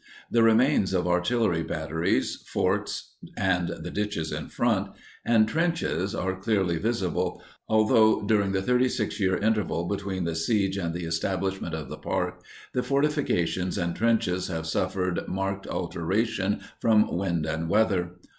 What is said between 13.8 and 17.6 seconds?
trenches have suffered marked alteration from wind